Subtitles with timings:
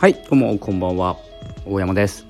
[0.00, 1.16] はいどうもこんばんは。
[1.66, 2.24] 大山です。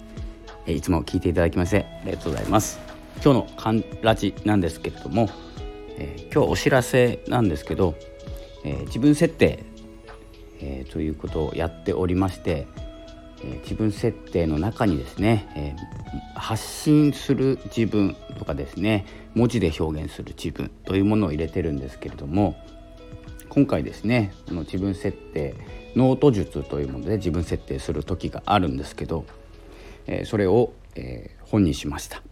[0.64, 2.80] えいつも聞いていただきましてありがとうございます。
[3.22, 5.28] 今日のカンラジなんですけれども、
[5.98, 7.94] えー、今日お知らせなんですけど、
[8.64, 9.64] えー、自分設定、
[10.60, 12.66] えー、ということをやっておりまして、
[13.44, 15.76] え自分設定の中にですね、え
[16.36, 19.04] 発信する自分とかですね
[19.34, 22.56] 文字で表現する自分というものを入れてるんですけれども
[23.48, 25.54] 今回ですねこの自分設定
[25.96, 29.24] ノート術というもので自分設定する時があるんですけど、
[30.06, 32.22] えー、それを、えー、本にしました。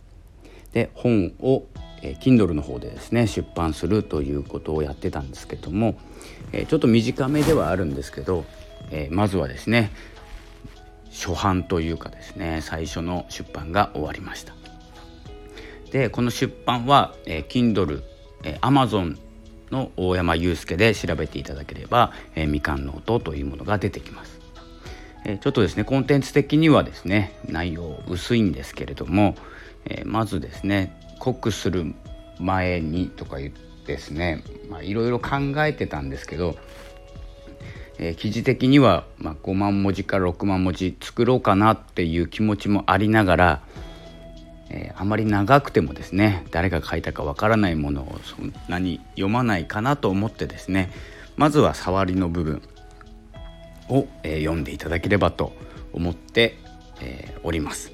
[0.72, 1.64] で本を、
[2.02, 5.98] えー、Kindle の方でですね出版するということをやってたんですけども、
[6.52, 8.44] えー、ちょっと短めではあるんですけど、
[8.90, 9.90] えー、まずはですね
[11.10, 14.54] 初版というかですね最初の出版が終わりました。
[15.90, 18.02] でこの出版は、えー、Kindle、
[18.42, 19.16] えー、Amazon
[19.70, 24.40] の大山祐介で調べていただければ、えー、みかんノートというものが出てきます。
[25.24, 29.34] え、ちょっとですねコンテンツ的にはですね内容薄いんですけれども、
[29.84, 31.94] え、まずですね濃くする
[32.38, 34.42] 前にとか言ってですね
[34.82, 36.56] いろいろ考えてたんですけど、
[37.98, 43.62] えー、記事的には、まあ、5万文字から6万文字作ろうかなっていう気持ちもありながら
[44.76, 50.90] えー、あまり長くてもですね誰が書いたかわからないものをそんなに読まないかなと思ってですね
[51.36, 52.62] まずは触りの部分
[53.88, 55.52] を、えー、読んでいただければと
[55.92, 56.58] 思って、
[57.00, 57.92] えー、おります。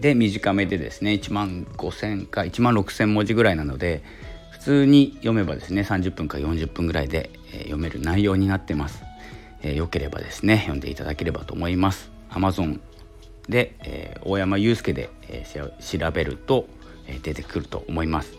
[0.00, 4.02] で短めでですね1万5,000か1万6,000文字ぐらいなので
[4.50, 9.02] 普通に読めばですね30分か40分ぐらいで、え読める内容になってます。
[9.62, 12.10] えー、よければですね読んでいただければと思います。
[12.30, 12.80] Amazon
[13.48, 16.66] で、えー、大山祐介で、えー、調べると、
[17.06, 18.32] えー、出てくると思います。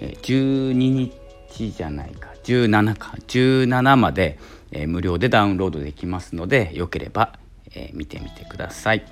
[0.00, 4.38] えー、12日じゃないか17か17まで、
[4.70, 7.38] えー、無料でダウンロードできますのでよければ、
[7.74, 9.04] えー、見てみてください。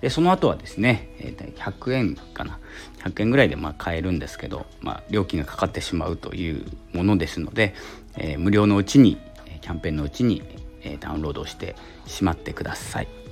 [0.00, 2.58] でその後はですね、えー、100円かな
[3.02, 7.74] 100円ぐらいでまあ買えるんですけど、まあ、料金がかかってしまうというものですので、
[8.16, 9.18] えー、無料のうちに
[9.62, 10.42] キャンペーンのうちに、
[10.82, 11.74] えー、ダウンロードして
[12.06, 13.25] しまってください。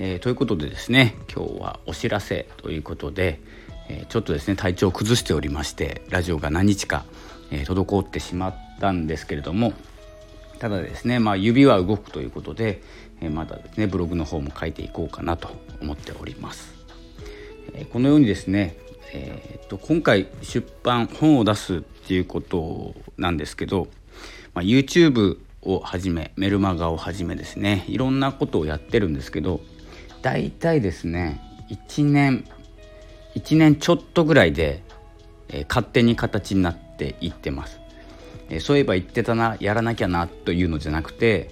[0.00, 3.40] えー、ということでですね今日はお知らせということで、
[3.88, 7.04] えー、ちょっとですね体調を崩しておりましてラジオが何日か、
[7.50, 9.72] えー、滞ってしまったんですけれども
[10.60, 12.82] ただですね、まあ、指は動くということで、
[13.20, 15.50] えまだですねブログの方も書いていこうかなと
[15.80, 16.74] 思っております。
[17.74, 18.76] えこのようにですね、
[19.12, 23.86] えー、と今回出版本を出すっていうことなんですけど、
[24.52, 29.60] まあ、YouTube をはじめメルマガをはじめですねいろんなことをやってるんですけど
[30.22, 31.40] 大体ですね
[31.70, 32.44] 1年
[33.34, 34.82] 1年ちょっとぐらいで、
[35.48, 37.80] えー、勝手に形になっていってます、
[38.48, 41.50] えー、そういえば言ってたなやらなきゃなというのじゃなくて、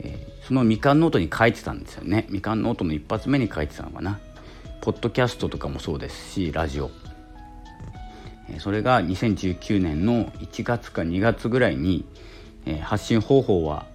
[0.00, 2.26] えー、そのみかんノートに書いてたんですよね。
[2.28, 4.20] みかんノートの一発目に書いてたのかな。
[4.82, 6.90] ポッドキャストとかもそうですしラジオ。
[8.58, 12.04] それが2019年の1月か2月ぐらいに
[12.82, 13.86] 発信方法は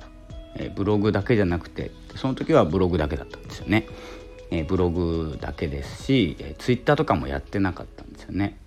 [0.75, 3.88] ブログだけじゃなくてその時はブログだけだったんですよね。
[4.52, 8.58] えブログだけですし、えツイッターとかもやってなかったんですよね。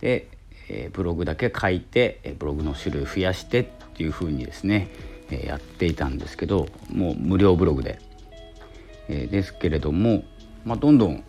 [0.00, 0.28] で、
[0.68, 4.88] えブログだけ書いて、えブログの種類増やしてっていう風にですね、
[5.30, 7.98] えやっていたんですけどもう無料ブログで。
[9.10, 10.24] えですけれども、
[10.66, 11.24] まあ、どんどん、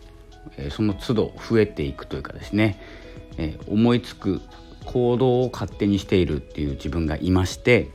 [0.58, 2.78] えその都度増えていくというかですね、
[3.38, 4.42] え思いつく
[4.84, 7.88] 行動を勝手にしているっていう自分がいまして、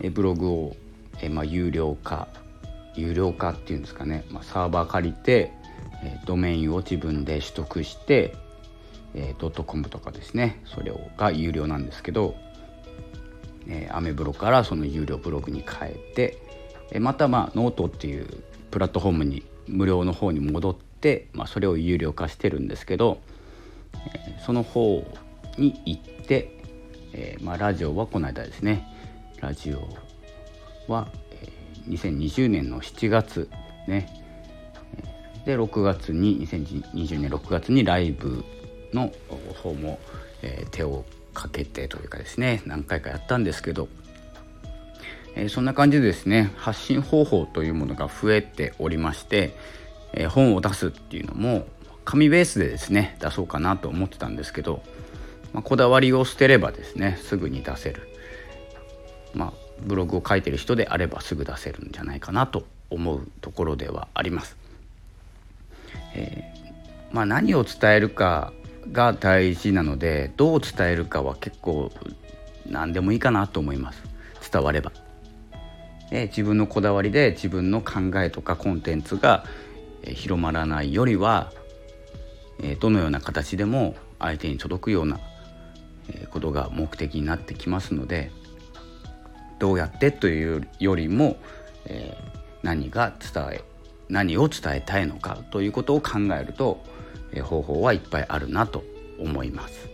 [0.00, 0.76] えブログを
[1.22, 2.28] えまあ、有料化。
[2.94, 5.52] 有料化っていうんですかね、まあ、サーバー借りて、
[6.04, 8.34] えドメインを自分で取得して、
[9.14, 10.60] えドットコムとかですね。
[10.66, 12.34] それが有料なんですけど、
[13.68, 16.38] えアメブロからその有料ブログに変えて、
[16.90, 18.26] えまたまあノートっていう
[18.70, 23.20] プラットフォームに無料の方に戻って、まあ、それを有料化してるんですけど、
[23.94, 25.04] えその方
[25.56, 26.58] に行って、
[27.12, 28.86] えまあ、ラジオはこの間ですね。
[29.40, 30.11] ラジオ
[30.88, 31.08] は、
[31.88, 33.48] 2020年の7月
[33.86, 34.08] ね。
[35.44, 38.44] で6月に2020年6月にライブ
[38.92, 39.12] の
[39.62, 39.98] 方も、
[40.42, 43.88] え、手をかけてというかですね何回かやったんですけど、
[45.34, 49.56] え、そんな感じでですね発信方法というものが増えておりまして、
[50.12, 51.66] え、本を出すっていうのも
[52.04, 54.82] 紙ベースでですね出そうかなと思ってたんですけど、
[55.52, 58.08] まあ、こだわりを捨てればですねすぐに出せる。
[59.34, 64.56] まあブログを書いてる人であればすぐ出せるんじゃないかなと思うところではあります。
[66.14, 68.52] えー、まあ、何を伝えるか
[68.90, 71.90] が大事なのでどう伝えるかは結構
[72.66, 74.02] 何でもいいかなと思います
[74.50, 74.92] 伝われば。
[76.10, 79.44] え自分のこだわりで自分の考えとかコンテンツが
[80.04, 81.50] 広まらないよりは
[82.80, 85.18] どのような形でも相手に届くような
[86.30, 88.30] ことが目的になってきますので
[89.62, 91.36] どうやってというよりも
[92.64, 93.60] 何が伝え
[94.08, 96.82] 何を伝えたいのかということを考えると
[97.44, 98.82] 方法はいっぱいあるなと
[99.20, 99.88] 思います。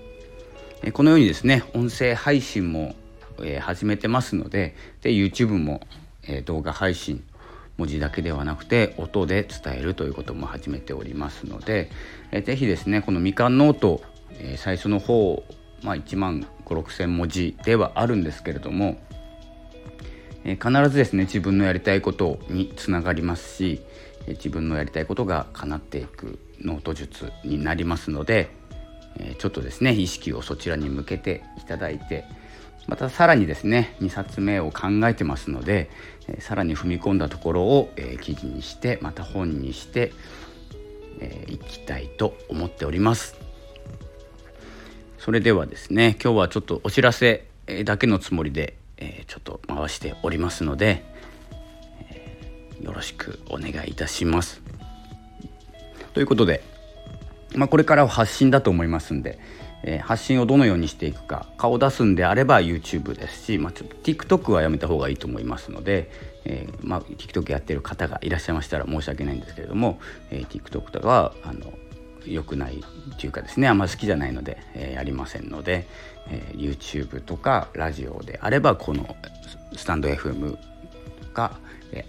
[0.95, 2.95] このようにですね音声配信も
[3.61, 5.83] 始めてますのでで YouTube も
[6.47, 7.23] 動画配信
[7.77, 11.91] 文字だけではなくて音で伝えるということも始めておりますので
[12.33, 14.01] 是非ですねこのみかんノート
[14.57, 15.45] 最初の方、
[15.83, 18.99] まあ、1万5,6,000文字ではあるんですけれども
[20.57, 23.83] 必ずですね自分のやりたいことにつながりますし
[24.29, 28.51] 自分のやりたいことが叶っていくノート術になりますので
[29.39, 32.25] ちょっとですね意識をそちらに向けていただいて
[32.87, 35.91] またさらにですね2冊目を考えてますので
[36.41, 37.91] さらに踏み込んだところを
[38.21, 40.13] 記事にしてまた本にして
[41.49, 43.37] いきたいと思っております。
[45.19, 47.45] それではですね今日はちょっとお知らせ
[47.85, 51.05] だけのつもりでえちょっと回しておりますので
[52.81, 54.63] よろしくお願いいたします。
[56.15, 56.63] ということで
[57.55, 59.39] まあ、これからは発信だと思いますんで、
[59.83, 66.11] えー、発信をどのようにしていくか顔を出すんであれば YouTube ですし、まあ、ちょっと TikTok はやめた方がいいと思いますので、
[66.45, 69.99] えーまあ、TikTok やってる方がいらっしゃいましたら申し訳ないんですけれども、
[70.31, 71.73] えー、TikTok とかはあの
[72.27, 75.87] 良くないっていうかですねあんま好きじゃないので、えー、やりませんので、
[76.29, 79.17] えー、YouTube とかラジオであればこの
[79.77, 80.59] スタンド FM と
[81.33, 81.59] か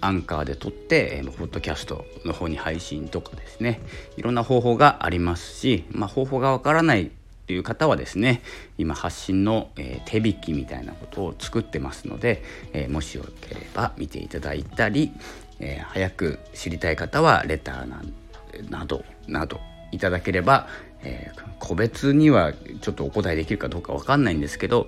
[0.02, 3.80] アンカーで撮って、ポッドキャストの方に配信とかですね
[4.18, 7.12] いろんな方法がありますし、まあ、方法がわからない
[7.48, 8.42] という方はですね
[8.78, 15.12] 今発信の、え手引きみたいなことを作ってますので、えもしよければ見ていただいたり、
[15.60, 19.62] え早く知りたい方はレターなどなど
[19.92, 20.68] いただければ、
[21.04, 24.88] えー、個別にはちょっとお答えできるかどうかわかんないんですけど、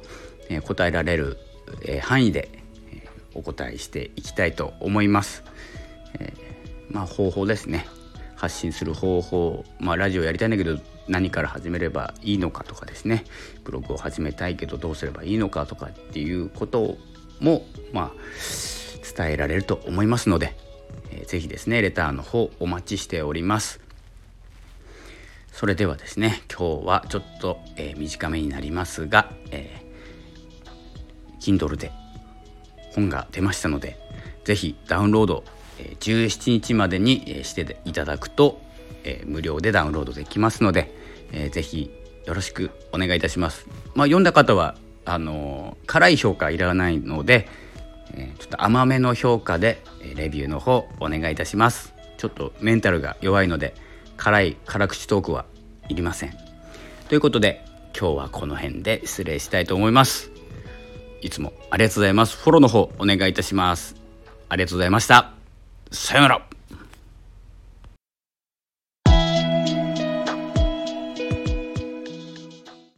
[0.49, 1.37] えー、答えられる、
[1.85, 2.49] えー、範囲で
[3.33, 5.43] お答えしていきたいと思います。
[6.19, 7.85] えー、まあ方法ですね
[8.35, 13.23] 発信する方法、まあ、ラジオやりたいんだけど何から始めればいいのかとかですね
[13.63, 16.97] ブログを始めたいけどどうすればいいのかとかっていうこと
[17.39, 18.11] も、まあ、
[19.15, 20.55] 伝えられると思いますので、
[21.11, 23.79] えー、ぜひですねレターの方お待ちしております。
[25.51, 31.91] それではですね今日はちょっと、えー、短めになりますが、えー、Kindle で
[32.95, 33.97] 本が出ましたので
[34.43, 35.43] 是非ダウンロード
[35.79, 38.61] え17日までにえしていただくと
[39.03, 40.93] え無料でダウンロードできますので
[41.51, 41.91] 是非
[42.25, 43.65] よろしくお願いいたします。
[43.95, 44.75] まあ、読んだ方は
[45.05, 47.47] あの辛い評価いらないので
[48.13, 49.81] えちょっと甘めの評価で
[50.15, 51.93] レビューの方お願いいたします。
[52.17, 53.73] ちょっとメンタルが弱いので
[54.21, 55.45] 辛い辛口トークは
[55.89, 56.37] いりません。
[57.09, 57.65] ということで
[57.99, 60.29] 今日はこの辺で失礼したいと思います。
[61.21, 62.37] いつもありがとうございます。
[62.37, 63.95] フォローの方お願いいたします。
[64.47, 65.33] ありがとうございました。
[65.91, 66.60] さようなら。